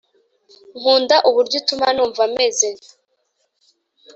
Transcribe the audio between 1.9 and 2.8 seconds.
numva meze